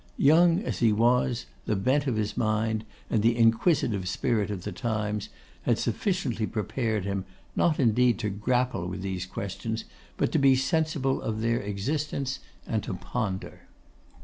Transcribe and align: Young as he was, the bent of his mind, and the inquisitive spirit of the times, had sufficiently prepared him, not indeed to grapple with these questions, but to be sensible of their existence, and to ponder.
Young 0.17 0.61
as 0.63 0.79
he 0.79 0.91
was, 0.91 1.45
the 1.65 1.75
bent 1.75 2.07
of 2.07 2.15
his 2.15 2.35
mind, 2.35 2.85
and 3.11 3.21
the 3.21 3.37
inquisitive 3.37 4.07
spirit 4.09 4.49
of 4.49 4.63
the 4.63 4.71
times, 4.71 5.29
had 5.61 5.77
sufficiently 5.77 6.47
prepared 6.47 7.05
him, 7.05 7.23
not 7.55 7.79
indeed 7.79 8.17
to 8.17 8.31
grapple 8.31 8.87
with 8.87 9.03
these 9.03 9.27
questions, 9.27 9.85
but 10.17 10.31
to 10.31 10.39
be 10.39 10.55
sensible 10.55 11.21
of 11.21 11.41
their 11.41 11.59
existence, 11.59 12.39
and 12.65 12.81
to 12.83 12.95
ponder. 12.95 13.67